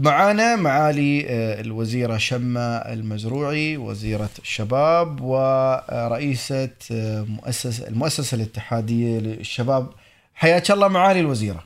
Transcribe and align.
معانا 0.00 0.56
معالي 0.56 1.26
آه، 1.28 1.60
الوزيرة 1.60 2.16
شمة 2.16 2.60
المزروعي 2.76 3.76
وزيرة 3.76 4.28
الشباب 4.38 5.20
ورئيسة 5.20 6.70
آه، 6.92 7.26
مؤسسة 7.28 7.88
المؤسسة 7.88 8.34
الاتحادية 8.34 9.18
للشباب. 9.18 9.86
حياك 10.34 10.70
الله 10.70 10.88
معالي 10.88 11.20
الوزيرة. 11.20 11.64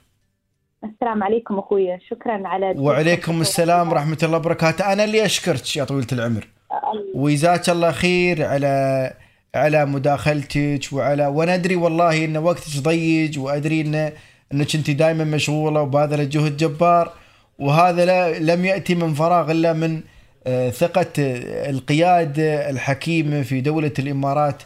السلام 0.84 1.22
عليكم 1.22 1.58
أخوي. 1.58 1.98
شكرا 2.10 2.48
على 2.48 2.74
وعليكم 2.76 3.40
السلام 3.40 3.92
ورحمة 3.92 4.18
الله 4.22 4.36
وبركاته. 4.36 4.92
أنا 4.92 5.04
اللي 5.04 5.24
أشكرك 5.24 5.76
يا 5.76 5.84
طويلة 5.84 6.06
العمر. 6.12 6.46
وجزاك 7.14 7.68
الله 7.70 7.90
خير 7.92 8.46
على 8.46 9.12
على 9.54 9.86
مداخلتك 9.86 10.80
وعلى 10.92 11.26
وأنا 11.26 11.54
أدري 11.54 11.76
والله 11.76 12.24
إن 12.24 12.36
وقتك 12.36 12.76
ضيق 12.78 13.40
وأدري 13.40 13.80
ان 13.80 14.12
إنك 14.52 14.74
أنت 14.74 14.90
دائما 14.90 15.24
مشغولة 15.24 15.82
وباذلة 15.82 16.24
جهد 16.24 16.56
جبار. 16.56 17.19
وهذا 17.60 18.38
لم 18.38 18.64
يأتي 18.64 18.94
من 18.94 19.14
فراغ 19.14 19.50
إلا 19.50 19.72
من 19.72 20.00
آه، 20.46 20.70
ثقة 20.70 21.12
القياده 21.70 22.70
الحكيمه 22.70 23.42
في 23.42 23.60
دولة 23.60 23.92
الإمارات 23.98 24.62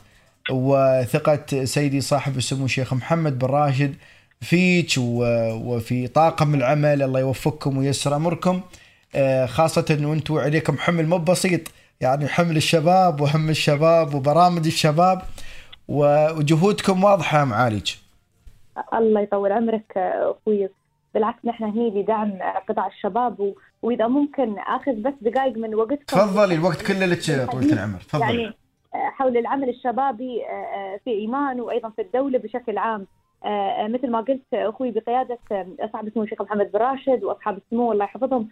وثقة 0.50 1.64
سيدي 1.64 2.00
صاحب 2.00 2.36
السمو 2.36 2.64
الشيخ 2.64 2.94
محمد 2.94 3.38
بن 3.38 3.46
راشد 3.46 3.94
فيك 4.40 4.92
وفي 4.98 6.06
طاقم 6.06 6.54
العمل. 6.54 7.02
الله 7.02 7.20
يوفقكم 7.20 7.76
وييسر 7.78 8.16
أمركم. 8.16 8.60
آه، 9.14 9.46
خاصة 9.46 9.98
وأنتم 10.02 10.38
عليكم 10.38 10.78
حمل 10.78 11.06
مو 11.06 11.18
بسيط 11.18 11.60
يعني 12.00 12.28
حمل 12.28 12.56
الشباب 12.56 13.20
وهم 13.20 13.50
الشباب 13.50 14.14
وبرامج 14.14 14.66
الشباب 14.66 15.22
وجهودكم 15.88 17.04
واضحة 17.04 17.44
معاليك. 17.44 17.88
الله 18.94 19.20
يطول 19.20 19.52
عمرك 19.52 19.92
أخوي. 19.96 20.68
بالعكس 21.14 21.44
نحن 21.44 21.64
هني 21.64 21.90
لدعم 21.90 22.32
قطاع 22.68 22.86
الشباب 22.86 23.40
و... 23.40 23.54
وإذا 23.82 24.06
ممكن 24.06 24.58
آخذ 24.58 24.92
بس 24.92 25.12
دقائق 25.20 25.56
من 25.56 25.74
وقتكم. 25.74 26.04
تفضلي 26.06 26.54
الوقت 26.54 26.82
كله 26.82 27.06
لك 27.06 27.50
طويلة 27.52 27.72
العمر. 27.72 27.98
تفضلي. 27.98 28.42
يعني 28.42 28.54
حول 28.92 29.36
العمل 29.36 29.68
الشبابي 29.68 30.42
في 31.04 31.10
إيمان 31.10 31.60
وأيضا 31.60 31.88
في 31.88 32.02
الدولة 32.02 32.38
بشكل 32.38 32.78
عام. 32.78 33.06
مثل 33.88 34.10
ما 34.10 34.20
قلت 34.20 34.54
أخوي 34.54 34.90
بقيادة 34.90 35.38
صاحب 35.92 36.06
السمو 36.06 36.22
الشيخ 36.22 36.42
محمد 36.42 36.72
بن 36.72 36.78
راشد 36.78 37.24
وأصحاب 37.24 37.56
السمو 37.56 37.92
الله 37.92 38.04
يحفظهم 38.04 38.48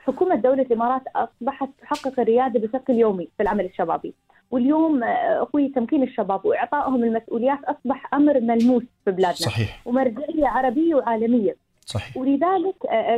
حكومة 0.00 0.34
دولة 0.34 0.62
الإمارات 0.62 1.02
أصبحت 1.16 1.68
تحقق 1.80 2.20
الريادة 2.20 2.60
بشكل 2.60 2.92
يومي 2.92 3.28
في 3.36 3.42
العمل 3.42 3.64
الشبابي. 3.64 4.14
واليوم 4.52 5.04
أخوي 5.04 5.68
تمكين 5.68 6.02
الشباب 6.02 6.46
وإعطائهم 6.46 7.04
المسؤوليات 7.04 7.58
أصبح 7.64 8.14
أمر 8.14 8.40
ملموس 8.40 8.82
في 9.04 9.10
بلادنا. 9.10 9.32
صحيح. 9.32 9.86
ومرجعية 9.86 10.46
عربية 10.46 10.94
وعالمية. 10.94 11.56
صحيح. 11.86 12.16
ولذلك 12.16 12.74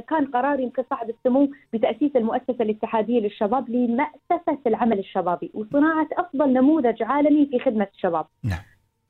كان 0.08 0.26
قرار 0.26 0.60
يمكن 0.60 0.84
صاحب 0.90 1.10
السمو 1.10 1.50
بتأسيس 1.72 2.16
المؤسسة 2.16 2.56
الاتحادية 2.60 3.20
للشباب 3.20 3.70
لمأسسة 3.70 4.58
العمل 4.66 4.98
الشبابي 4.98 5.50
وصناعة 5.54 6.08
أفضل 6.12 6.52
نموذج 6.52 7.02
عالمي 7.02 7.46
في 7.46 7.58
خدمة 7.58 7.88
الشباب. 7.94 8.26
نعم. 8.42 8.58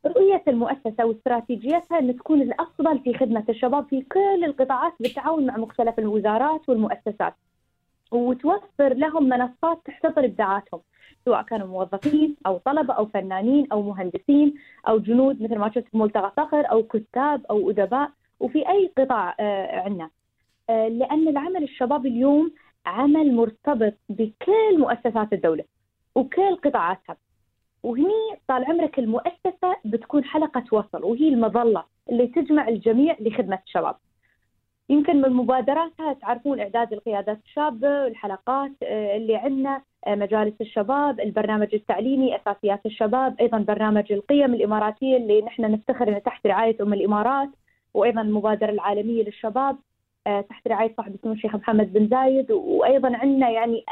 رؤية 0.06 0.42
المؤسسة 0.48 1.04
واستراتيجيتها 1.04 1.98
أن 1.98 2.16
تكون 2.16 2.42
الأفضل 2.42 2.98
في 2.98 3.14
خدمة 3.14 3.44
الشباب 3.48 3.86
في 3.88 4.02
كل 4.02 4.44
القطاعات 4.44 4.92
بالتعاون 5.00 5.46
مع 5.46 5.56
مختلف 5.56 5.98
الوزارات 5.98 6.68
والمؤسسات 6.68 7.34
وتوفر 8.12 8.94
لهم 8.94 9.28
منصات 9.28 9.80
تحتضر 9.84 10.24
إبداعاتهم. 10.24 10.80
سواء 11.24 11.42
كانوا 11.42 11.66
موظفين 11.66 12.36
أو 12.46 12.58
طلبة 12.58 12.94
أو 12.94 13.06
فنانين 13.06 13.66
أو 13.72 13.82
مهندسين 13.82 14.54
أو 14.88 14.98
جنود 14.98 15.42
مثل 15.42 15.58
ما 15.58 15.70
شفت 15.70 15.94
ملتقى 15.94 16.32
صخر 16.36 16.70
أو 16.70 16.82
كتاب 16.82 17.46
أو 17.50 17.70
أدباء 17.70 18.10
وفي 18.40 18.68
أي 18.68 18.92
قطاع 18.98 19.34
عندنا 19.84 20.10
لأن 20.68 21.28
العمل 21.28 21.62
الشبابي 21.62 22.08
اليوم 22.08 22.52
عمل 22.86 23.34
مرتبط 23.34 23.94
بكل 24.08 24.78
مؤسسات 24.78 25.32
الدولة 25.32 25.64
وكل 26.14 26.56
قطاعاتها. 26.56 27.16
وهني 27.82 28.38
طال 28.48 28.64
عمرك 28.64 28.98
المؤسسة 28.98 29.76
بتكون 29.84 30.24
حلقة 30.24 30.64
وصل 30.72 31.04
وهي 31.04 31.28
المظلة 31.28 31.84
اللي 32.10 32.26
تجمع 32.26 32.68
الجميع 32.68 33.16
لخدمة 33.20 33.58
الشباب. 33.66 33.96
يمكن 34.88 35.16
من 35.22 35.30
مبادراتها 35.30 36.12
تعرفون 36.12 36.60
إعداد 36.60 36.92
القيادات 36.92 37.38
الشابة 37.44 38.06
الحلقات 38.06 38.72
اللي 38.82 39.36
عندنا 39.36 39.82
مجالس 40.08 40.60
الشباب 40.60 41.20
البرنامج 41.20 41.68
التعليمي 41.74 42.36
أساسيات 42.36 42.86
الشباب 42.86 43.40
أيضا 43.40 43.58
برنامج 43.58 44.12
القيم 44.12 44.54
الإماراتية 44.54 45.16
اللي 45.16 45.42
نحن 45.42 45.62
نفتخر 45.62 46.08
أنه 46.08 46.18
تحت 46.18 46.46
رعاية 46.46 46.76
أم 46.80 46.92
الإمارات 46.92 47.48
وأيضا 47.94 48.20
المبادرة 48.20 48.70
العالمية 48.70 49.24
للشباب. 49.24 49.76
تحت 50.24 50.68
رعاية 50.68 50.94
صاحب 50.96 51.14
السمو 51.14 51.32
الشيخ 51.32 51.54
محمد 51.54 51.92
بن 51.92 52.08
زايد. 52.08 52.50
وأيضا 52.50 53.16
عندنا 53.16 53.50
يعني 53.50 53.84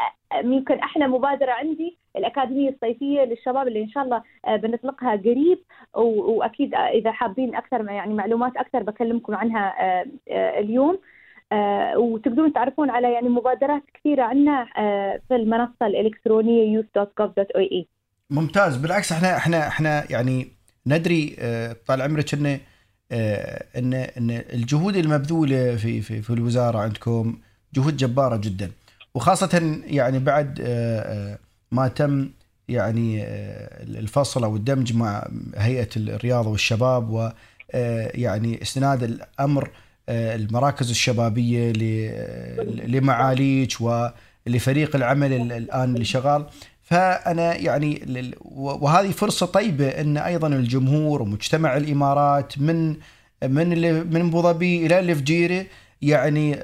يمكن 0.45 0.79
أحلى 0.79 1.07
مبادرة 1.07 1.51
عندي 1.51 1.99
الأكاديمية 2.17 2.71
الصيفية 2.71 3.21
للشباب 3.21 3.69
اللي 3.69 3.83
إن 3.83 3.89
شاء 3.89 4.05
الله 4.05 4.23
بنطلقها 4.49 5.17
قريب. 5.17 5.59
وأكيد 5.95 6.75
إذا 6.75 7.13
حابين 7.13 7.55
أكثر 7.55 7.91
يعني 7.91 8.15
معلومات 8.15 8.57
أكثر 8.57 8.83
بكلمكم 8.83 9.35
عنها 9.35 9.75
اليوم. 10.59 10.99
وتقدرون 11.97 12.53
تعرفون 12.53 12.91
على 12.91 13.13
يعني 13.13 13.29
مبادرات 13.29 13.83
كثيرة 13.95 14.23
عندنا 14.23 14.65
في 15.29 15.37
المنصة 15.37 15.87
الإلكترونية 15.87 16.83
youth.gov.ae 16.83 17.85
ممتاز. 18.31 18.77
بالعكس 18.77 19.13
إحنا 19.13 19.37
إحنا 19.37 19.69
إحنا 19.69 20.03
يعني 20.11 20.47
ندري 20.87 21.37
طال 21.89 22.03
عمرك 22.03 22.35
إنه 22.35 22.61
ان 23.13 23.95
إن 23.95 24.31
الجهود 24.53 24.97
المبذولة 24.97 25.77
في 25.77 26.01
في 26.03 26.23
في 26.23 26.31
الوزارة 26.31 26.79
عندكم 26.79 27.39
جهود 27.75 27.97
جبارة 27.97 28.37
جدا. 28.37 28.71
وخاصه 29.15 29.81
يعني 29.87 30.19
بعد 30.19 30.61
ما 31.73 31.89
تم 31.89 32.29
يعني 32.69 33.25
الفصل 33.83 34.45
أو 34.45 34.57
الدمج 34.57 34.95
مع 34.95 35.29
هيئة 35.57 35.89
الرياضة 35.97 36.51
والشباب 36.51 37.11
ويعني 37.75 38.63
استناد 38.63 39.03
الأمر 39.03 39.71
المراكز 40.09 40.91
الشبابية 40.91 41.73
لمعاليك 42.87 43.73
ولفريق 43.81 44.97
العمل 44.97 45.53
الآن 45.53 45.95
اللي 45.95 46.05
شغال. 46.05 46.47
فأنا 46.93 47.57
يعني 47.57 48.01
وهذه 48.55 49.11
فرصة 49.11 49.47
طيبة 49.47 49.89
إن 49.89 50.17
أيضا 50.17 50.49
الجمهور 50.49 51.23
ومجتمع 51.23 51.77
الإمارات 51.77 52.59
من 52.59 52.97
من 53.43 53.69
من 54.13 54.21
أبو 54.21 54.43
ظبي 54.43 54.87
إلى 54.87 54.99
الفجيره 54.99 55.67
يعني 56.03 56.59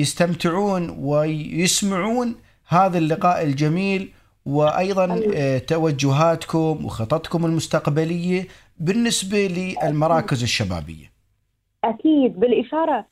يستمتعون 0.00 0.96
ويسمعون 0.98 2.34
هذا 2.68 2.98
اللقاء 2.98 3.42
الجميل 3.42 4.12
وأيضا 4.46 5.20
توجهاتكم 5.58 6.84
وخططكم 6.84 7.46
المستقبلية 7.46 8.46
بالنسبة 8.78 9.46
للمراكز 9.46 10.42
الشبابية. 10.42 11.12
أكيد 11.84 12.40
بالإشارة 12.40 13.06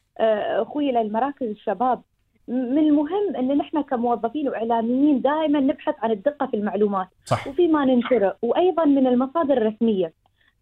أخوي 0.63 0.93
للمراكز 0.93 1.47
الشباب 1.47 2.03
من 2.49 2.79
المهم 2.79 3.37
إن 3.39 3.59
نحن 3.59 3.83
كموظفين 3.83 4.49
وإعلاميين 4.49 5.21
دائما 5.21 5.61
نبحث 5.61 5.95
عن 5.99 6.11
الدقة 6.11 6.47
في 6.47 6.57
المعلومات. 6.57 7.07
صح. 7.25 7.49
وفي 7.49 7.69
ما 7.69 7.85
ننشره. 7.85 8.37
وأيضا 8.43 8.85
من 8.85 9.07
المصادر 9.07 9.57
الرسمية. 9.57 10.13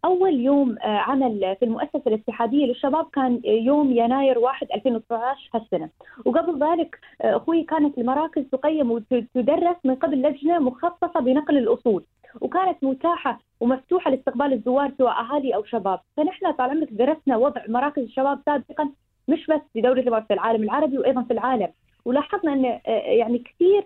أول 0.05 0.41
يوم 0.41 0.77
عمل 0.83 1.57
في 1.59 1.65
المؤسسة 1.65 2.03
الاتحادية 2.07 2.67
للشباب 2.67 3.07
كان 3.13 3.41
يوم 3.45 3.93
يناير 3.93 4.39
1 4.39 4.67
2019 4.75 5.51
هالسنة، 5.55 5.89
وقبل 6.25 6.65
ذلك 6.65 6.99
أخوي 7.21 7.63
كانت 7.63 7.99
المراكز 7.99 8.43
تقيم 8.53 8.91
وتدرس 8.91 9.77
من 9.85 9.95
قبل 9.95 10.23
لجنة 10.23 10.59
مخصصة 10.59 11.21
بنقل 11.21 11.59
الأصول، 11.59 12.05
وكانت 12.41 12.85
متاحة 12.85 13.41
ومفتوحة 13.61 14.11
لاستقبال 14.11 14.53
الزوار 14.53 14.93
سواء 14.99 15.13
أهالي 15.13 15.55
أو 15.55 15.65
شباب، 15.65 16.01
فنحن 16.17 16.53
طال 16.53 16.71
عمرك 16.71 16.93
درسنا 16.93 17.37
وضع 17.37 17.63
مراكز 17.69 18.03
الشباب 18.03 18.41
سابقا 18.47 18.91
مش 19.29 19.47
بس 19.47 19.61
في 19.73 19.81
دولة 19.81 20.01
الإمارات 20.03 20.27
في 20.27 20.35
العالم 20.35 20.63
العربي 20.63 20.99
وأيضا 20.99 21.23
في 21.23 21.33
العالم. 21.33 21.69
ولاحظنا 22.05 22.53
أن 22.53 22.81
يعني 23.19 23.39
كثير 23.39 23.85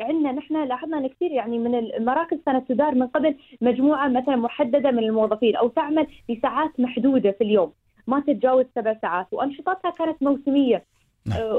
عندنا 0.00 0.32
نحن 0.32 0.64
لاحظنا 0.64 0.98
أن 0.98 1.06
كثير 1.06 1.30
يعني 1.30 1.58
من 1.58 1.74
المراكز 1.74 2.38
كانت 2.46 2.68
تدار 2.68 2.94
من 2.94 3.06
قبل 3.06 3.34
مجموعة 3.60 4.08
مثلا 4.08 4.36
محددة 4.36 4.90
من 4.90 4.98
الموظفين 4.98 5.56
أو 5.56 5.68
تعمل 5.68 6.06
بساعات 6.30 6.80
محدودة 6.80 7.30
في 7.30 7.44
اليوم. 7.44 7.72
ما 8.06 8.20
تتجاوز 8.20 8.64
سبع 8.74 8.96
ساعات 9.02 9.26
وأنشطتها 9.32 9.90
كانت 9.90 10.22
موسمية 10.22 10.84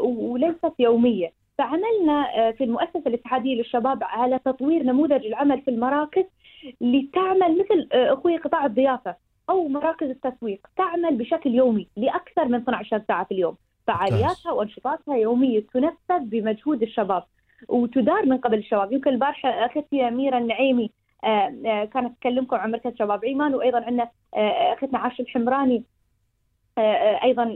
وليست 0.03 0.73
يومية. 0.79 1.33
فعملنا 1.57 2.51
في 2.51 2.63
المؤسسة 2.63 3.03
الاتحادية 3.07 3.55
للشباب 3.55 4.03
على 4.03 4.39
تطوير 4.45 4.83
نموذج 4.83 5.25
العمل 5.25 5.61
في 5.61 5.71
المراكز 5.71 6.23
لتعمل 6.81 7.59
مثل 7.59 7.87
أخوي 7.91 8.37
قطاع 8.37 8.65
الضيافة. 8.65 9.15
أو 9.51 9.67
مراكز 9.67 10.09
التسويق 10.09 10.67
تعمل 10.77 11.15
بشكل 11.15 11.55
يومي 11.55 11.87
لأكثر 11.97 12.45
من 12.45 12.55
12 12.55 13.01
ساعة 13.07 13.23
في 13.23 13.33
اليوم، 13.33 13.55
فعالياتها 13.87 14.51
وانشطاتها 14.51 15.15
يومية 15.15 15.63
تنفذ 15.73 16.19
بمجهود 16.19 16.81
الشباب 16.81 17.23
وتدار 17.67 18.25
من 18.25 18.37
قبل 18.37 18.57
الشباب، 18.57 18.91
يمكن 18.93 19.09
البارحة 19.09 19.49
أختي 19.49 20.07
أميرة 20.07 20.37
النعيمي 20.37 20.89
كانت 21.93 22.17
تكلمكم 22.19 22.55
عن 22.55 22.71
مركز 22.71 22.91
شباب 22.99 23.25
عمان 23.25 23.55
وأيضا 23.55 23.85
عندنا 23.85 24.09
أختنا 24.73 24.99
عاش 24.99 25.19
الحمراني 25.19 25.83
أيضا 27.23 27.55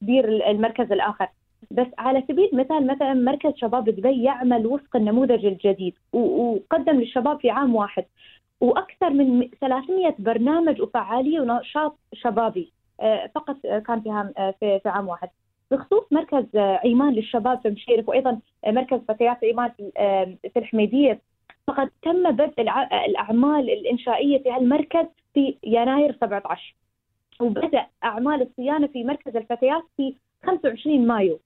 تدير 0.00 0.50
المركز 0.50 0.92
الآخر. 0.92 1.28
بس 1.70 1.86
على 1.98 2.24
سبيل 2.28 2.48
المثال 2.52 2.86
مثلا 2.86 3.14
مركز 3.14 3.52
شباب 3.56 3.84
دبي 3.84 4.22
يعمل 4.22 4.66
وفق 4.66 4.96
النموذج 4.96 5.46
الجديد 5.46 5.94
وقدم 6.12 7.00
للشباب 7.00 7.40
في 7.40 7.50
عام 7.50 7.74
واحد. 7.74 8.04
وأكثر 8.60 9.10
من 9.10 9.48
300 9.60 10.14
برنامج 10.18 10.80
وفعالية 10.80 11.40
ونشاط 11.40 11.98
شبابي. 12.12 12.72
فقط 13.34 13.56
كان 13.86 14.00
فيها 14.00 14.32
في 14.60 14.80
عام 14.86 15.08
واحد. 15.08 15.28
بخصوص 15.70 16.04
مركز 16.10 16.44
عيمان 16.56 17.12
للشباب 17.12 17.60
في 17.60 17.68
مشيرف 17.68 18.08
وأيضا 18.08 18.38
مركز 18.66 19.00
فتيات 19.08 19.44
عيمان 19.44 19.70
في 20.42 20.56
الحميدية. 20.56 21.20
فقد 21.66 21.90
تم 22.02 22.30
بدء 22.30 22.62
الأعمال 23.08 23.70
الإنشائية 23.70 24.42
في 24.42 24.50
هالمركز 24.50 25.06
في 25.34 25.56
يناير 25.64 26.16
17 26.20 26.74
وبدأ 27.40 27.86
أعمال 28.04 28.42
الصيانة 28.42 28.86
في 28.86 29.04
مركز 29.04 29.36
الفتيات 29.36 29.82
في 29.96 30.14
25 30.46 31.06
مايو. 31.06 31.40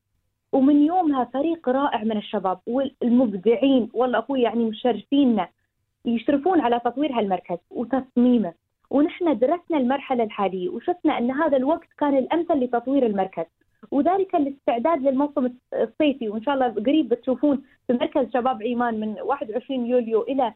ومن 0.53 0.83
يومها 0.83 1.25
فريق 1.25 1.69
رائع 1.69 2.05
من 2.05 2.17
الشباب 2.17 2.59
والمبدعين 2.67 3.89
والله 3.95 4.19
أخوي 4.19 4.43
يعني 4.43 4.65
مشرفيننا. 4.65 5.49
يشرفون 6.05 6.61
على 6.61 6.81
تطوير 6.85 7.12
هالمركز 7.12 7.59
وتصميمه. 7.71 8.53
ونحن 8.91 9.39
درسنا 9.39 9.79
المرحلة 9.79 10.25
الحالية 10.25 10.69
وشفنا 10.69 11.19
أن 11.19 11.31
هذا 11.31 11.56
الوقت 11.56 11.89
كان 11.99 12.17
الأمثل 12.17 12.55
لتطوير 12.55 13.06
المركز. 13.06 13.45
وذلك 13.91 14.35
الاستعداد 14.35 15.03
للموسم 15.03 15.50
الصيفي 15.75 16.29
وإن 16.29 16.43
شاء 16.43 16.55
الله 16.55 16.69
قريب 16.69 17.09
بتشوفون 17.09 17.62
في 17.87 17.93
مركز 17.93 18.33
شباب 18.33 18.62
عيمان 18.62 19.00
من 19.00 19.17
21 19.21 19.87
يوليو 19.87 20.23
إلى 20.23 20.55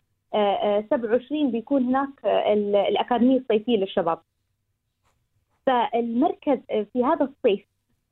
27 0.90 1.50
بيكون 1.50 1.82
هناك 1.84 2.08
الأكاديمية 2.88 3.38
الصيفية 3.38 3.76
للشباب. 3.76 4.18
فالمركز 5.66 6.58
في 6.92 7.04
هذا 7.04 7.24
الصيف 7.24 7.66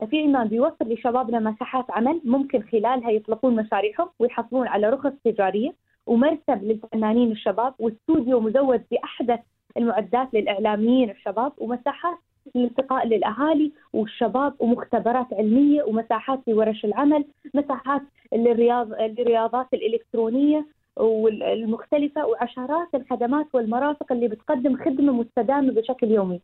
في 0.09 0.23
عمان 0.23 0.47
بيوفر 0.47 0.85
لشبابنا 0.85 1.39
مساحات 1.39 1.91
عمل 1.91 2.21
ممكن 2.25 2.61
خلالها 2.61 3.11
يطلقون 3.11 3.55
مشاريعهم 3.55 4.09
ويحصلون 4.19 4.67
على 4.67 4.89
رخص 4.89 5.11
تجارية. 5.23 5.73
ومرتب 6.07 6.63
للفنانين 6.63 7.31
الشباب 7.31 7.73
واستوديو 7.79 8.39
مزود 8.39 8.81
بأحدث 8.91 9.39
المعدات 9.77 10.33
للإعلاميين 10.33 11.09
الشباب 11.09 11.51
ومساحات 11.57 12.17
للالتقاء 12.55 13.07
للأهالي 13.07 13.71
والشباب 13.93 14.53
ومختبرات 14.59 15.33
علمية 15.33 15.83
ومساحات 15.83 16.39
لورش 16.47 16.85
العمل، 16.85 17.25
مساحات 17.53 18.01
للرياض 18.33 18.93
للرياضات 18.93 19.67
الإلكترونية 19.73 20.65
والمختلفة 20.97 22.25
وعشرات 22.25 22.87
الخدمات 22.95 23.45
والمرافق 23.53 24.11
اللي 24.11 24.27
بتقدم 24.27 24.77
خدمة 24.77 25.13
مستدامة 25.13 25.73
بشكل 25.73 26.11
يومي. 26.11 26.41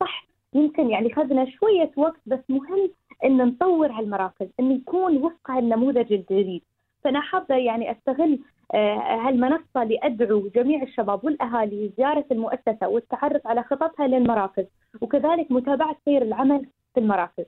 صح 0.00 0.26
يمكن 0.54 0.90
يعني 0.90 1.14
خذنا 1.14 1.50
شوية 1.50 1.90
وقت 1.96 2.20
بس 2.26 2.40
مهم 2.48 2.90
إن 3.24 3.36
نطور 3.36 3.92
هالمراكز، 3.92 4.46
انه 4.60 4.74
يكون 4.74 5.16
وفق 5.16 5.50
هالنموذج 5.50 6.12
الجديد. 6.12 6.62
فأنا 7.04 7.20
حابة 7.20 7.54
يعني 7.54 7.90
أستغل 7.90 8.38
هالمنصة 8.74 9.84
لأدعو 9.84 10.48
جميع 10.54 10.82
الشباب 10.82 11.24
والأهالي 11.24 11.86
لزيارة 11.86 12.24
المؤسسة 12.32 12.88
والتعرف 12.88 13.46
على 13.46 13.62
خططها 13.62 14.06
للمراكز 14.06 14.64
وكذلك 15.00 15.52
متابعة 15.52 15.96
سير 16.04 16.22
العمل 16.22 16.66
في 16.94 17.00
المراكز. 17.00 17.44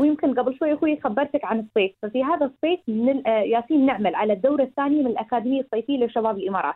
ويمكن 0.00 0.34
قبل 0.34 0.58
شوي 0.58 0.74
أخوي 0.74 1.00
خبرتك 1.00 1.44
عن 1.44 1.60
الصيف 1.60 1.92
ففي 2.02 2.24
هذا 2.24 2.46
الصيف 2.46 2.80
من 2.88 3.22
ياسين 3.26 3.86
نعمل 3.86 4.14
على 4.14 4.32
الدورة 4.32 4.62
الثانية 4.62 5.02
من 5.02 5.06
الأكاديمية 5.06 5.60
الصيفية 5.60 6.04
لشباب 6.04 6.38
الإمارات. 6.38 6.74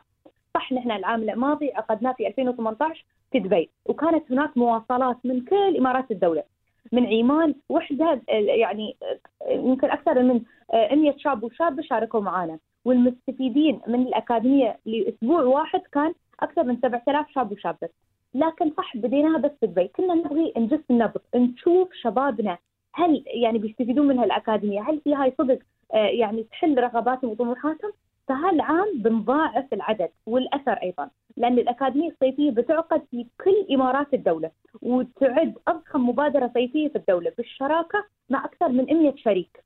صح 0.54 0.72
نحن 0.72 0.90
العام 0.90 1.22
الماضي 1.22 1.72
عقدناه 1.74 2.12
في 2.12 2.26
2018 2.26 3.04
في 3.32 3.38
دبي 3.38 3.70
وكانت 3.86 4.32
هناك 4.32 4.56
مواصلات 4.56 5.16
من 5.24 5.40
كل 5.40 5.76
إمارات 5.76 6.10
الدولة. 6.10 6.42
من 6.92 7.06
عيمان 7.06 7.54
وحدة 7.68 8.22
يعني 8.28 8.96
يمكن 9.50 9.90
أكثر 9.90 10.22
من 10.22 10.40
100 10.72 11.14
شاب 11.18 11.44
وشابة 11.44 11.82
شاركوا 11.82 12.20
معنا 12.20 12.58
والمستفيدين 12.86 13.80
من 13.86 14.02
الأكاديمية 14.06 14.78
لأسبوع 14.86 15.42
واحد 15.42 15.80
كان 15.92 16.14
أكثر 16.40 16.64
من 16.64 16.76
7000 16.82 17.26
شاب 17.34 17.52
وشابة. 17.52 17.88
لكن 18.34 18.70
صح 18.76 18.96
بديناها 18.96 19.38
بس 19.38 19.50
في 19.60 19.66
دبي 19.66 19.88
كنا 19.88 20.14
نبغي 20.14 20.52
نجس 20.56 20.80
النبض 20.90 21.20
نشوف 21.34 21.88
شبابنا 21.92 22.58
هل 22.94 23.24
يعني 23.26 23.58
بيستفيدون 23.58 24.06
من 24.06 24.18
هالأكاديمية 24.18 24.80
هل 24.90 25.00
في 25.00 25.14
هاي 25.14 25.32
صدق 25.38 25.58
يعني 25.94 26.42
تحل 26.42 26.78
رغباتهم 26.78 27.30
وطموحاتهم؟ 27.30 27.92
فهالعام 28.28 28.86
بنضاعف 28.94 29.72
العدد 29.72 30.08
والأثر 30.26 30.72
أيضا 30.72 31.10
لأن 31.36 31.58
الأكاديمية 31.58 32.10
الصيفية 32.10 32.50
بتعقد 32.50 33.02
في 33.10 33.26
كل 33.44 33.74
إمارات 33.74 34.14
الدولة 34.14 34.50
وتعد 34.82 35.54
أضخم 35.68 36.08
مبادرة 36.08 36.50
صيفية 36.54 36.88
في 36.88 36.96
الدولة 36.96 37.32
بالشراكة 37.38 38.04
مع 38.30 38.44
أكثر 38.44 38.68
من 38.68 38.84
100 38.84 39.14
شريك. 39.16 39.65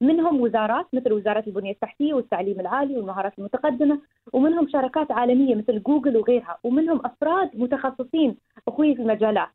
منهم 0.00 0.40
وزارات 0.40 0.86
مثل 0.92 1.12
وزارة 1.12 1.44
البنية 1.46 1.72
التحتية 1.72 2.14
والتعليم 2.14 2.60
العالي 2.60 2.96
والمهارات 2.96 3.38
المتقدمة 3.38 4.00
ومنهم 4.32 4.68
شركات 4.68 5.10
عالمية 5.10 5.54
مثل 5.54 5.82
جوجل 5.82 6.16
وغيرها 6.16 6.58
ومنهم 6.64 7.00
أفراد 7.06 7.50
متخصصين 7.54 8.36
أخوي 8.68 8.94
في 8.94 9.02
المجالات. 9.02 9.48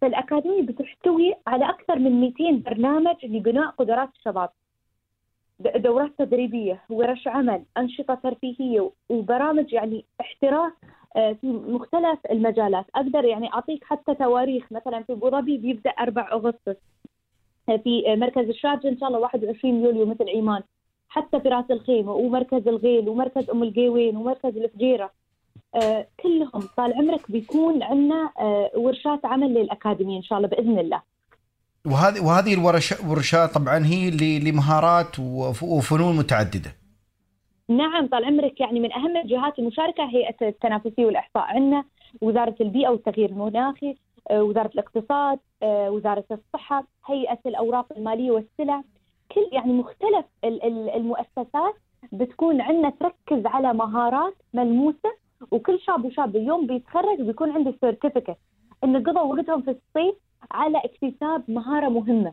فالأكاديمية 0.00 0.62
بتحتوي 0.62 1.34
على 1.46 1.68
أكثر 1.68 1.98
من 1.98 2.20
200 2.20 2.50
برنامج 2.70 3.16
لبناء 3.24 3.70
قدرات 3.70 4.08
الشباب. 4.16 4.50
دورات 5.76 6.10
تدريبية 6.18 6.82
ورش 6.90 7.28
عمل 7.28 7.62
أنشطة 7.78 8.14
ترفيهية 8.14 8.90
وبرامج 9.08 9.72
يعني 9.72 10.04
احتراف 10.20 10.72
في 11.14 11.46
مختلف 11.68 12.18
المجالات. 12.30 12.84
أقدر 12.94 13.24
يعني 13.24 13.52
أعطيك 13.52 13.84
حتى 13.84 14.14
تواريخ 14.14 14.72
مثلا 14.72 15.02
في 15.02 15.12
أبو 15.12 15.30
ظبي 15.30 15.56
بيبدأ 15.56 15.90
4 15.90 16.32
أغسطس. 16.32 16.76
في 17.66 18.16
مركز 18.16 18.48
الشارجة 18.48 18.88
إن 18.88 18.98
شاء 18.98 19.08
الله 19.08 19.20
21 19.20 19.84
يوليو 19.84 20.06
مثل 20.06 20.28
عيمان 20.28 20.62
حتى 21.08 21.40
في 21.40 21.48
رأس 21.48 21.64
الخيمة 21.70 22.12
ومركز 22.12 22.68
الغيل 22.68 23.08
ومركز 23.08 23.50
أم 23.50 23.62
القيوين 23.62 24.16
ومركز 24.16 24.56
الفجيرة. 24.56 25.10
آه 25.74 26.06
كلهم 26.22 26.62
طال 26.76 26.94
عمرك 26.94 27.30
بيكون 27.30 27.82
عندنا 27.82 28.30
آه 28.40 28.70
ورشات 28.76 29.24
عمل 29.24 29.54
للأكاديمية 29.54 30.16
إن 30.16 30.22
شاء 30.22 30.38
الله 30.38 30.48
بإذن 30.48 30.78
الله. 30.78 31.02
وهذه 31.86 32.20
وهذه 32.20 32.54
الورشات 33.04 33.54
طبعا 33.54 33.86
هي 33.86 34.10
لمهارات 34.40 35.18
وفنون 35.62 36.16
متعددة. 36.16 36.76
نعم 37.68 38.06
طال 38.06 38.24
عمرك 38.24 38.60
يعني 38.60 38.80
من 38.80 38.92
أهم 38.92 39.16
الجهات 39.16 39.58
المشاركة 39.58 40.04
هيئة 40.04 40.48
التنافسية 40.48 41.06
والإحصاء 41.06 41.42
عندنا. 41.42 41.84
وزارة 42.20 42.54
البيئة 42.60 42.88
والتغيير 42.88 43.30
المناخي 43.30 43.96
وزارة 44.32 44.70
الاقتصاد 44.74 45.38
وزارة 45.62 46.24
الصحة 46.30 46.84
هيئة 47.06 47.38
الأوراق 47.46 47.86
المالية 47.96 48.30
والسلع 48.30 48.82
كل 49.32 49.48
يعني 49.52 49.72
مختلف 49.72 50.24
المؤسسات 50.96 51.74
بتكون 52.12 52.60
عندنا 52.60 52.92
تركز 53.00 53.46
على 53.46 53.72
مهارات 53.72 54.34
ملموسة 54.54 55.12
وكل 55.50 55.80
شاب 55.86 56.04
وشاب 56.04 56.36
اليوم 56.36 56.66
بيتخرج 56.66 57.20
بيكون 57.20 57.50
عنده 57.50 57.74
سيرتيفيكت 57.80 58.36
إنه 58.84 58.98
قضوا 58.98 59.22
وقتهم 59.34 59.62
في 59.62 59.70
الصيف 59.70 60.14
على 60.50 60.78
اكتساب 60.84 61.42
مهارة 61.48 61.88
مهمة. 61.88 62.32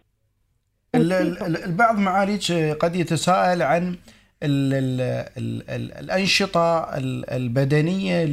البعض 0.96 1.98
معاليك 2.00 2.52
قد 2.80 2.96
يتساءل 2.96 3.62
عن 3.62 3.96
ال 4.44 4.74
ال 4.74 5.02
ال 5.38 5.70
ال 5.70 5.92
الأنشطة 5.94 6.98
البدنية 7.32 8.26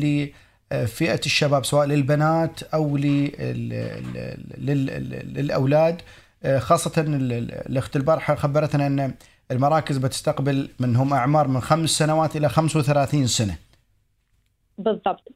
لفئه 0.73 1.21
الشباب 1.27 1.65
سواء 1.65 1.87
للبنات 1.87 2.63
أو 2.63 2.97
للأولاد 4.57 6.03
خاصة 6.59 6.93
الأخت 6.99 7.97
البارحة 7.97 8.35
خبرتنا 8.35 8.87
أن 8.87 9.15
المراكز 9.51 9.97
بتستقبل 9.97 10.71
منهم 10.79 11.15
أعمار 11.15 11.49
من 11.49 11.61
خمس 11.61 11.91
سنوات 11.91 12.37
إلى 12.37 12.49
35 12.49 13.27
سنة. 13.27 13.57
بالضبط. 14.79 15.33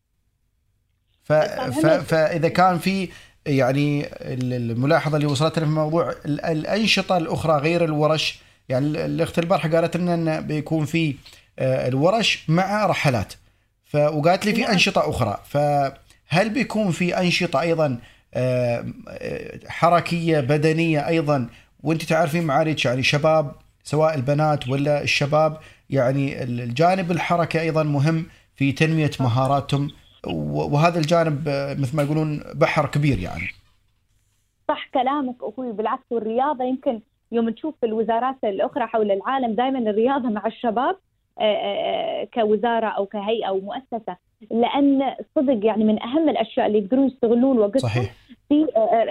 ف... 1.24 1.32
ف... 1.32 1.86
فإذا 1.86 2.48
كان 2.48 2.78
في 2.78 3.08
يعني 3.46 4.08
الملاحظة 4.20 5.16
اللي 5.16 5.26
وصلت 5.26 5.58
لنا 5.58 5.66
في 5.66 5.72
موضوع 5.72 6.14
الأنشطة 6.26 7.16
الأخرى 7.16 7.58
غير 7.60 7.84
الورش 7.84 8.40
يعني 8.68 8.86
الأخت 8.86 9.38
البارحة 9.38 9.68
قالت 9.68 9.96
لنا 9.96 10.14
انه 10.14 10.40
بيكون 10.40 10.84
في 10.84 11.16
الورش 11.58 12.44
مع 12.48 12.86
رحلات 12.86 13.32
ف 13.92 13.96
وقالت 13.96 14.46
لي 14.46 14.54
في 14.54 14.72
أنشطة 14.72 15.10
أخرى. 15.10 15.38
فهل 15.44 16.50
بيكون 16.54 16.90
في 16.90 17.18
أنشطة 17.18 17.60
أيضا 17.60 17.98
حركية 19.68 20.40
بدنية 20.40 21.08
أيضا؟ 21.08 21.48
وأنت 21.82 22.02
تعرفين 22.02 22.44
معاليك 22.44 22.84
يعني 22.84 23.02
شباب 23.02 23.52
سواء 23.84 24.14
البنات 24.14 24.68
ولا 24.68 25.02
الشباب 25.02 25.56
يعني 25.90 26.42
الجانب 26.42 27.10
الحركه 27.10 27.60
أيضا 27.60 27.82
مهم 27.82 28.26
في 28.56 28.72
تنمية 28.72 29.10
مهاراتهم. 29.20 29.90
وهذا 30.46 30.98
الجانب 30.98 31.48
مثل 31.78 31.96
ما 31.96 32.02
يقولون 32.02 32.44
بحر 32.54 32.86
كبير 32.86 33.18
يعني. 33.18 33.48
صح 34.68 34.88
كلامك 34.94 35.36
أخوي 35.40 35.72
بالعكس 35.72 36.04
والرياضة 36.10 36.64
يمكن 36.64 37.00
يوم 37.32 37.48
نشوف 37.48 37.74
الوزارات 37.84 38.36
الأخرى 38.44 38.86
حول 38.86 39.10
العالم 39.10 39.54
دائما 39.54 39.78
الرياضة 39.78 40.28
مع 40.28 40.46
الشباب 40.46 40.96
كوزارة 42.34 42.86
أو 42.86 43.06
كهيئة 43.06 43.46
أو 43.48 43.60
مؤسسة. 43.60 44.16
لأن 44.50 45.14
صدق 45.36 45.66
يعني 45.66 45.84
من 45.84 46.02
أهم 46.02 46.28
الأشياء 46.28 46.66
اللي 46.66 46.78
يقدرون 46.78 47.06
يستغلون 47.06 47.58
وقتهم 47.58 47.78
صحيح. 47.80 48.14
في 48.48 48.66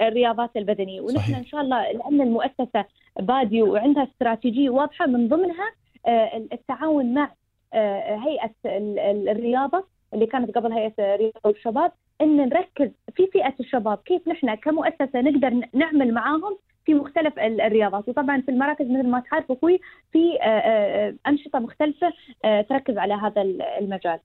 الرياضات 0.08 0.50
البدنية. 0.56 1.00
ونحن 1.00 1.16
صحيح. 1.18 1.38
إن 1.38 1.44
شاء 1.44 1.60
الله 1.60 1.92
لأن 1.92 2.20
المؤسسة 2.20 2.84
بادي 3.20 3.62
وعندها 3.62 4.02
استراتيجية 4.04 4.70
واضحة 4.70 5.06
من 5.06 5.28
ضمنها 5.28 5.70
آه، 6.06 6.36
التعاون 6.52 7.14
مع 7.14 7.30
آه، 7.74 8.16
هيئة 8.16 8.50
ال- 8.66 8.98
ال- 8.98 9.28
الرياضة 9.28 9.84
اللي 10.14 10.26
كانت 10.26 10.50
قبل 10.58 10.72
هيئة 10.72 10.92
الرياضة 10.98 11.40
والشباب 11.44 11.92
إن 12.20 12.36
نركز 12.36 12.90
في 13.16 13.26
فئة 13.26 13.54
الشباب 13.60 13.98
كيف 14.04 14.28
نحن 14.28 14.54
كمؤسسة 14.54 15.20
نقدر 15.20 15.66
نعمل 15.74 16.14
معاهم 16.14 16.58
في 16.86 16.94
مختلف 16.94 17.38
ال- 17.38 17.60
الرياضات. 17.60 18.08
وطبعا 18.08 18.40
في 18.40 18.50
المراكز 18.50 18.84
مثل 18.86 19.08
ما 19.08 19.22
تعرف 19.30 19.44
أخوي 19.50 19.80
في 20.12 20.18
آه، 20.42 20.46
آه، 20.46 21.14
أنشطة 21.26 21.58
مختلفة 21.58 22.12
آه، 22.44 22.62
تركز 22.62 22.98
على 22.98 23.14
هذا 23.14 23.42
ال- 23.42 23.62
المجال. 23.80 24.18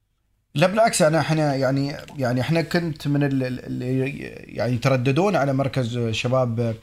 لا 0.56 0.68
بالعكس 0.68 1.02
أنا 1.02 1.20
إحنا 1.20 1.56
يعني 1.56 1.92
يعني 2.18 2.42
إحنا 2.42 2.62
كنت 2.62 3.08
من 3.08 3.24
ال- 3.24 3.44
ال- 3.44 3.66
اللي 3.66 4.10
يعني 4.56 4.74
يترددون 4.74 5.36
على 5.36 5.54
مركز 5.54 6.10
شباب 6.12 6.76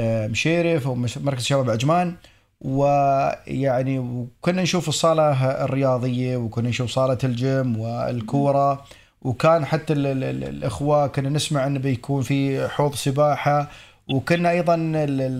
مشيرف 0.00 0.86
أو 0.86 0.94
مش- 0.94 1.18
مركز 1.18 1.42
شباب 1.44 1.70
عجمان. 1.70 2.14
ويعني 2.60 3.98
وكنا 3.98 4.62
نشوف 4.62 4.88
الصالة 4.88 5.64
الرياضية 5.64 6.36
وكنا 6.36 6.68
نشوف 6.68 6.90
صالة 6.90 7.18
الجيم 7.24 7.80
والكورة. 7.80 8.84
وكان 9.22 9.64
حتى 9.64 9.92
ال 9.92 10.06
ال 10.06 10.24
ال 10.24 10.44
الأخوة 10.44 11.06
كنا 11.06 11.28
نسمع 11.28 11.66
إنه 11.66 11.78
بيكون 11.78 12.22
في 12.22 12.68
حوض 12.68 12.94
سباحة. 12.94 13.68
وكنا 14.12 14.50
أيضا 14.50 14.76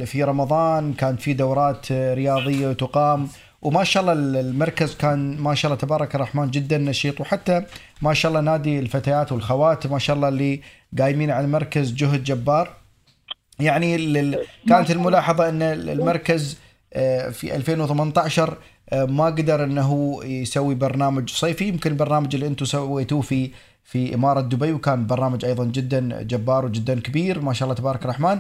في 0.05 0.23
رمضان 0.25 0.93
كان 0.93 1.17
في 1.17 1.33
دورات 1.33 1.93
رياضية 1.93 2.73
تقام 2.73 3.29
وما 3.62 3.85
شاء 3.85 4.00
الله 4.03 4.12
ال- 4.12 4.37
المركز 4.37 4.95
كان 4.95 5.39
ما 5.39 5.55
شاء 5.55 5.71
الله 5.73 5.81
تبارك 5.81 6.15
الرحمن 6.15 6.50
جدا 6.50 6.79
نشيط 6.79 7.21
وحتى 7.21 7.62
ما 8.03 8.15
شاء 8.15 8.29
الله 8.31 8.41
نادي 8.41 8.79
الفتيات 8.79 9.33
والخوات 9.33 9.87
ما 9.87 9.99
شاء 9.99 10.17
الله 10.17 10.29
اللي 10.29 10.61
قايمين 10.99 11.31
على 11.31 11.45
المركز 11.45 11.93
جهد 11.93 12.25
جبار. 12.25 12.71
يعني 13.61 13.95
ال- 13.97 14.45
كانت 14.69 14.91
الملاحظة 14.91 15.49
إن 15.49 15.62
المركز 15.62 16.59
آه، 16.93 17.29
في 17.29 17.57
2018 17.57 18.49
آه، 18.53 18.57
ما 18.92 19.25
قدر 19.25 19.64
إنه 19.64 20.20
يسوي 20.25 20.75
برنامج 20.75 21.30
صيفي. 21.30 21.68
يمكن 21.68 21.90
البرنامج 21.90 22.35
اللي 22.35 22.47
أنتم 22.47 22.64
سويتوه 22.64 23.20
في 23.20 23.50
في 23.85 24.14
إمارة 24.14 24.40
دبي 24.40 24.73
وكان 24.73 25.06
برنامج 25.06 25.44
أيضا 25.44 25.64
جدا 25.64 26.23
جبار 26.23 26.64
وجدا 26.64 27.00
كبير 27.00 27.40
ما 27.40 27.52
شاء 27.52 27.66
الله 27.68 27.75
تبارك 27.80 28.04
الرحمن. 28.04 28.38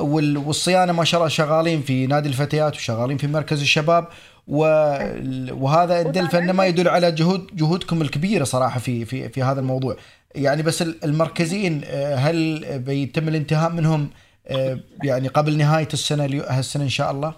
وال- 0.00 0.36
والصيانة 0.38 0.92
ما 0.92 1.04
شاء 1.04 1.20
الله 1.20 1.28
شغالين 1.28 1.82
في 1.82 2.06
نادي 2.06 2.28
الفتيات 2.28 2.76
وشغالين 2.76 3.16
في 3.16 3.26
مركز 3.26 3.60
الشباب. 3.60 4.06
وهذا 4.48 6.00
يدل 6.00 6.28
فانما 6.28 6.66
يدل 6.66 6.88
على 6.88 7.12
جهود 7.12 7.46
جهودكم 7.56 8.02
الكبيرة 8.02 8.44
صراحة 8.44 8.80
في 8.80 9.04
في 9.04 9.28
في 9.28 9.42
هذا 9.42 9.60
الموضوع. 9.60 9.96
يعني 10.34 10.62
بس 10.62 10.82
ال- 10.82 11.04
المركزين 11.04 11.80
آه، 11.84 12.14
هل 12.14 12.64
بيتم 12.78 13.28
الانتهاء 13.28 13.72
منهم 13.72 14.08
آه، 14.48 14.78
يعني 15.04 15.28
قبل 15.28 15.56
نهاية 15.58 15.88
السنة 15.92 16.42
هالسنة 16.48 16.84
إن 16.84 16.88
شاء 16.88 17.10
الله؟ 17.10 17.34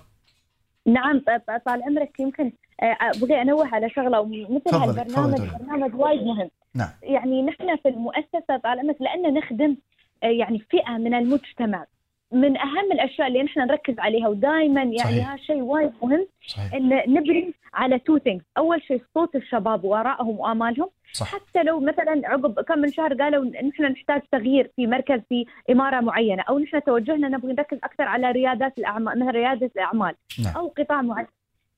نعم 0.87 1.23
طال 1.67 1.83
عمرك 1.83 2.21
يمكن 2.21 2.53
آه، 2.83 2.97
أبغى 3.01 3.43
أنوه 3.43 3.75
على 3.75 3.91
شغلة 3.91 4.25
مثل 4.25 4.61
تفضلي، 4.65 5.03
هالبرنامج. 5.03 5.41
برنامج 5.61 5.95
وايد 5.95 6.23
مهم 6.23 6.51
نعم. 6.75 6.89
يعني 7.03 7.43
نحن 7.43 7.77
في 7.77 7.89
المؤسسة 7.89 8.57
طال 8.65 8.79
عمرك 8.79 9.03
لأن 9.03 9.35
نخدم 9.35 9.77
آه، 10.23 10.27
يعني 10.27 10.59
فئة 10.59 10.93
من 10.93 11.15
المجتمع 11.15 11.87
من 12.33 12.57
أهم 12.57 12.93
الأشياء 12.93 13.29
اللي 13.29 13.43
نحن 13.43 13.61
نركز 13.61 13.99
عليها 13.99 14.29
ودائما 14.29 14.83
يعني. 14.83 15.21
هذا 15.21 15.37
شيء 15.37 15.61
وايد 15.63 15.93
مهم 16.03 16.27
صحيح. 16.47 16.75
إن 16.75 16.89
نبني 16.89 17.55
على 17.75 17.99
two 17.99 18.19
things 18.19 18.45
أول 18.59 18.83
شيء 18.83 19.03
صوت 19.15 19.37
الشباب 19.37 19.85
وآرائهم 19.85 20.41
وآمالهم. 20.41 20.89
صح. 21.13 21.27
حتى 21.27 21.63
لو 21.63 21.81
مثلا 21.81 22.21
عقب 22.25 22.61
كم 22.61 22.79
من 22.79 22.89
شهر 22.89 23.15
قالوا 23.15 23.45
نحن 23.45 23.83
نحتاج 23.83 24.23
تغيير 24.33 24.71
في 24.77 24.87
مركز 24.87 25.21
في 25.29 25.47
إمارة 25.71 26.01
معينة 26.01 26.43
أو 26.43 26.59
نحن 26.59 26.83
توجهنا 26.83 27.29
نبغى 27.29 27.53
نركز 27.53 27.79
أكثر 27.85 28.05
على 28.05 28.31
ريادات 28.31 28.79
الاعمال 28.79 29.19
مثل 29.19 29.31
ريادة 29.31 29.71
الأعمال 29.77 30.15
نعم. 30.45 30.57
أو 30.57 30.69
قطاع 30.69 31.03
معين. 31.03 31.27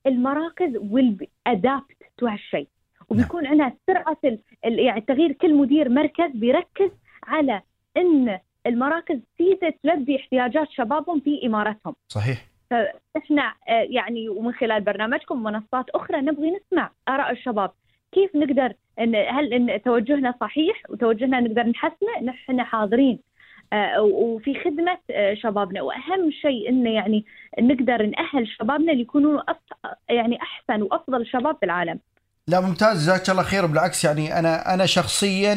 المراكز 0.06 0.76
will 0.76 1.26
ادابت 1.46 2.02
تو 2.18 2.26
هالشيء. 2.26 2.68
وبيكون 3.08 3.46
عندها 3.46 3.72
سرعة 3.86 4.18
يعني 4.64 5.00
تغيير 5.00 5.32
كل 5.32 5.54
مدير 5.54 5.88
مركز 5.88 6.30
بيركز 6.34 6.90
على 7.26 7.62
إن 7.96 8.38
المراكز 8.66 9.18
تقدر 9.38 9.75
تلبي 9.82 10.16
احتياجات 10.16 10.68
شبابهم 10.70 11.20
في 11.20 11.46
إمارتهم. 11.46 11.94
صحيح. 12.08 12.46
فإحنا 12.70 13.54
آه، 13.68 13.87
يعني 13.90 14.28
ومن 14.28 14.52
خلال 14.52 14.80
برنامجكم 14.80 15.38
ومنصات 15.38 15.90
أخرى 15.90 16.20
نبغي 16.20 16.50
نسمع 16.50 16.90
آراء 17.08 17.32
الشباب. 17.32 17.70
كيف 18.12 18.37
نقدر 18.37 18.73
إن 19.00 19.14
هل 19.14 19.52
إن 19.52 19.82
توجهنا 19.82 20.35
صحيح 20.40 20.82
وتوجهنا 20.88 21.40
نقدر 21.40 21.62
نحسنه؟ 21.62 22.23
نحن 22.25 22.62
حاضرين. 22.62 23.18
آه، 23.73 24.02
وفي 24.02 24.54
خدمة 24.64 24.99
آه، 25.11 25.35
شبابنا. 25.35 25.82
وأهم 25.82 26.30
شيء 26.42 26.68
انه 26.68 26.90
يعني 26.90 27.25
نقدر 27.61 28.06
نأهل 28.06 28.49
شبابنا 28.58 28.92
ليكونوا 28.92 29.42
يعني 30.08 30.38
أحسن 30.42 30.82
وأفضل 30.82 31.26
شباب 31.26 31.56
في 31.61 31.66
العالم. 31.66 31.99
لا 32.49 32.61
ممتاز. 32.61 32.96
جزاك 32.96 33.30
الله 33.30 33.42
خير. 33.42 33.66
بالعكس 33.66 34.04
يعني 34.04 34.38
أنا 34.38 34.75
أنا 34.75 34.87
شخصيا 34.87 35.54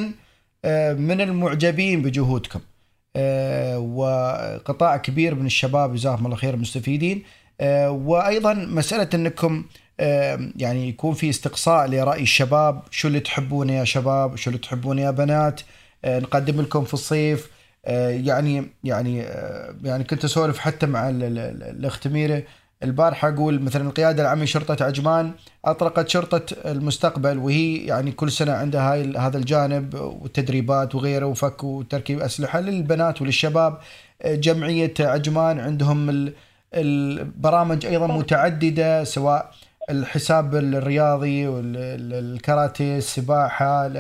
من 0.98 1.22
المعجبين 1.22 2.02
بجهودكم. 2.02 2.60
وقطاع 3.78 4.98
كبير 4.98 5.36
من 5.36 5.46
الشباب 5.46 5.94
جزاهم 5.96 6.26
الله 6.26 6.36
خير 6.38 6.56
مستفيدين. 6.56 7.24
آه، 7.62 7.90
وأيضا 7.92 8.54
مسألة 8.54 9.10
أنكم 9.14 9.66
آه، 10.00 10.50
يعني 10.56 10.90
يكون 10.90 11.14
في 11.14 11.30
استقصاء 11.30 11.88
لرأي 11.88 12.22
الشباب. 12.22 12.82
شو 12.92 13.08
اللي 13.08 13.20
تحبونه 13.20 13.74
يا 13.74 13.84
شباب؟ 13.84 14.36
شو 14.36 14.50
اللي 14.50 14.60
تحبونه 14.62 15.02
يا 15.02 15.12
بنات؟ 15.12 15.62
آه، 16.06 16.20
نقدم 16.20 16.62
لكم 16.62 16.84
في 16.86 16.94
الصيف. 16.94 17.50
آه، 17.86 18.10
يعني 18.10 18.66
يعني 18.84 19.22
آه، 19.22 19.76
يعني 19.84 20.04
كنت 20.04 20.26
أسولف 20.26 20.58
حتى 20.60 20.86
مع 20.86 21.10
ال- 21.10 21.24
ال- 21.24 21.40
ال- 21.40 21.64
الاخت 21.64 22.08
ميره 22.08 22.44
البارحة 22.84 23.30
أقول 23.30 23.62
مثلا 23.62 23.88
القيادة 23.88 24.22
العامه 24.24 24.44
لشرطه 24.44 24.86
عجمان 24.86 25.32
اطلقت 25.66 26.10
شرطة 26.10 26.42
المستقبل 26.66 27.38
وهي 27.38 27.76
يعني 27.78 28.12
كل 28.12 28.32
سنة 28.32 28.52
عندها 28.52 28.94
هاي 28.94 29.14
هذا 29.18 29.38
الجانب 29.38 29.94
والتدريبات 29.94 30.96
وغيره 30.96 31.26
وفك 31.26 31.64
وتركيب 31.64 32.20
أسلحة 32.20 32.60
للبنات 32.60 33.22
وللشباب. 33.22 33.78
جمعية 34.26 34.94
عجمان 35.00 35.60
عندهم 35.60 36.10
ال- 36.10 36.34
البرامج 36.74 37.86
أيضا 37.86 38.08
متعددة 38.08 39.04
سواء 39.04 39.52
الحساب 39.90 40.56
الرياضي 40.56 41.48
والكاراتيه 41.48 42.98
السباحة 42.98 43.86
ال- 43.86 43.98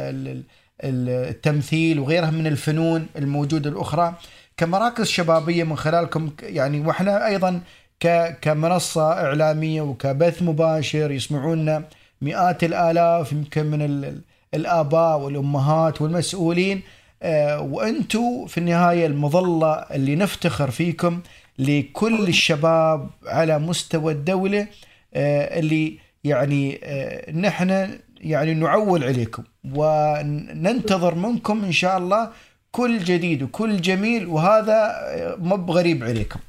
ال- 0.84 1.10
التمثيل 1.10 2.00
وغيرها 2.00 2.32
من 2.32 2.48
الفنون 2.48 3.08
الموجودة 3.18 3.70
الأخرى. 3.70 4.14
كمراكز 4.58 5.06
شبابية 5.08 5.64
من 5.64 5.76
خلالكم 5.78 6.30
يعني 6.44 6.80
وإحنا 6.88 7.28
أيضا 7.28 7.62
ك- 8.00 8.38
كمنصة 8.42 9.12
إعلامية 9.14 9.82
وكبث 9.82 10.44
مباشر 10.44 11.12
يسمعونا 11.12 11.84
مئات 12.22 12.64
الآلاف 12.64 13.32
يمكن 13.32 13.66
من 13.66 13.82
ال- 13.82 14.06
ال- 14.06 14.22
الآباء 14.54 15.20
والأمهات 15.20 16.02
والمسؤولين. 16.02 16.82
آه، 17.24 17.62
وأنتم 17.62 18.46
في 18.48 18.58
النهاية 18.58 19.06
المظلة 19.06 19.74
اللي 19.74 20.16
نفتخر 20.16 20.72
فيكم 20.72 21.20
لكل 21.60 22.28
الشباب 22.28 23.10
على 23.28 23.60
مستوى 23.60 24.14
الدولة 24.14 24.68
آه، 25.14 25.60
اللي 25.60 25.98
يعني 26.24 26.80
آه، 26.84 27.32
نحن 27.32 27.90
يعني 28.22 28.54
نعول 28.54 29.04
عليكم 29.04 29.44
وننتظر 29.76 31.16
منكم 31.16 31.64
إن 31.64 31.72
شاء 31.72 31.98
الله 31.98 32.30
كل 32.72 33.00
جديد 33.00 33.44
وكل 33.44 33.82
جميل 33.82 34.28
وهذا 34.28 34.96
مو 35.40 35.56
بغريب 35.56 36.04
عليكم. 36.04 36.40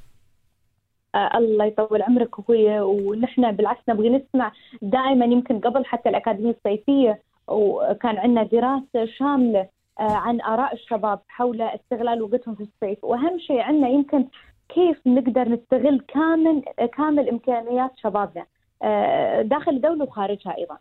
الله 1.14 1.64
يطول 1.64 2.02
عمرك 2.02 2.38
أخوي. 2.38 2.80
ونحن 2.80 3.52
بالعكس 3.52 3.80
نبغي 3.88 4.08
نسمع 4.08 4.52
دائما 4.82 5.24
يمكن 5.24 5.60
قبل 5.60 5.84
حتى 5.84 6.08
الأكاديمية 6.08 6.50
الصيفية 6.50 7.22
وكان 7.48 8.18
عندنا 8.18 8.42
دراسة 8.42 9.04
شاملة 9.18 9.68
آه 10.00 10.02
عن 10.02 10.40
آراء 10.40 10.74
الشباب 10.74 11.20
حول 11.28 11.62
استغلال 11.62 12.22
وقتهم 12.22 12.54
في 12.54 12.62
الصيف. 12.62 13.04
وأهم 13.04 13.38
شيء 13.38 13.60
عندنا 13.60 13.88
يمكن 13.88 14.26
كيف 14.68 15.06
نقدر 15.06 15.48
نستغل 15.48 16.00
كامل 16.08 16.62
كامل 16.96 17.28
إمكانيات 17.28 17.90
شبابنا 17.96 18.46
آه 18.82 19.42
داخل 19.42 19.72
الدولة 19.72 20.04
وخارجها 20.04 20.56
أيضا. 20.58 20.78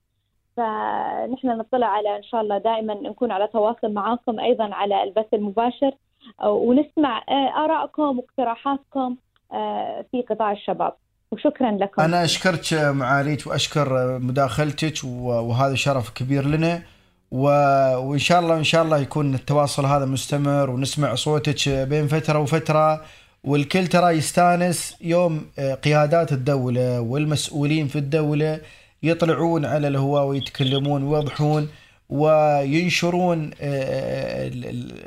فنحن 0.57 1.47
نطلع 1.47 1.87
على 1.87 2.17
إن 2.17 2.23
شاء 2.23 2.41
الله 2.41 2.57
دائما 2.57 2.93
نكون 2.93 3.31
على 3.31 3.47
تواصل 3.47 3.93
معاكم 3.93 4.39
أيضا 4.39 4.73
على 4.73 5.03
البث 5.03 5.33
المباشر 5.33 5.91
آه، 6.41 6.51
ونسمع 6.51 7.23
آه، 7.29 7.65
آرائكم 7.65 8.17
واقتراحاتكم. 8.17 8.99
آه، 8.99 9.15
في 10.11 10.23
قطاع 10.29 10.51
الشباب. 10.51 10.93
وشكرا 11.31 11.71
لكم. 11.71 12.01
أنا 12.01 12.23
أشكرك 12.23 12.73
معاليك 12.73 13.47
وأشكر 13.47 14.19
مداخلتك 14.19 15.03
وهذا 15.03 15.75
شرف 15.75 16.09
كبير 16.09 16.45
لنا. 16.45 16.81
وإن 17.31 18.19
شاء 18.19 18.39
الله 18.39 18.57
إن 18.57 18.63
شاء 18.63 18.83
الله 18.83 18.97
يكون 18.97 19.35
التواصل 19.35 19.85
هذا 19.85 20.05
مستمر 20.05 20.69
ونسمع 20.69 21.15
صوتك 21.15 21.69
بين 21.69 22.07
فترة 22.07 22.39
وفترة. 22.39 23.01
والكل 23.43 23.87
ترى 23.87 24.09
يستانس 24.11 24.97
يوم 25.01 25.45
قيادات 25.83 26.31
الدولة 26.31 27.01
والمسؤولين 27.01 27.87
في 27.87 27.95
الدولة 27.95 28.61
يطلعون 29.03 29.65
على 29.65 29.87
الهواء 29.87 30.25
ويتكلمون 30.25 31.03
ويوضحون 31.03 31.69
وينشرون 32.09 33.51
آه، 33.61 34.51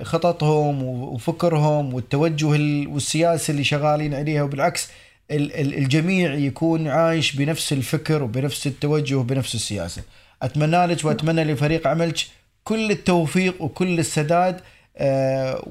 خططهم 0.03 0.83
وفكرهم 0.83 1.95
والتوجه 1.95 2.47
والسياسة 2.89 3.51
اللي 3.51 3.65
شغالين 3.65 4.15
عليها 4.15 4.43
وبالعكس 4.43 4.89
الجميع 5.31 6.35
يكون 6.35 6.89
عايش 6.89 7.37
بنفس 7.37 7.73
الفكر 7.73 8.23
وبنفس 8.23 8.67
التوجه 8.67 9.15
وبنفس 9.15 9.55
السياسة. 9.55 10.03
أتمنى 10.43 10.87
لك 10.87 11.05
وأتمنى 11.05 11.45
لفريق 11.45 11.87
عملك 11.87 12.17
كل 12.65 12.91
التوفيق 12.91 13.63
وكل 13.63 13.99
السداد 13.99 14.61
آه، 14.97 15.63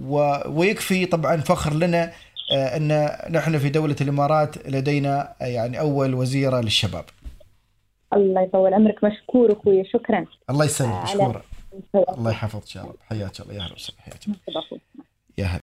ويكفي 0.48 1.06
طبعا 1.06 1.38
فخر 1.38 1.74
لنا 1.74 2.12
آه، 2.54 2.78
أن 2.78 3.10
نحن 3.34 3.60
في 3.60 3.70
دولة 3.70 3.96
الإمارات 4.02 4.68
لدينا 4.68 5.34
يعني 5.42 5.80
أول 5.80 6.14
وزيرة 6.14 6.62
للشباب. 6.62 7.06
الله 8.14 8.42
يطول 8.42 8.74
عمرك. 8.74 9.04
مشكور 9.04 9.52
أخوي. 9.52 9.86
شكرا. 9.86 10.26
الله 10.50 10.66
يسلمك 10.66 11.04
مشكور. 11.04 11.42
الله 11.96 12.32
يحفظك 12.32 12.76
يا 12.76 12.82
رب. 12.82 12.96
حياك 13.10 13.40
الله. 13.40 13.54
يا 13.54 13.62
أهلا 13.62 13.74
وسهلا. 13.74 14.02
حياك 14.02 14.28
يا 15.38 15.46
هلا. 15.46 15.60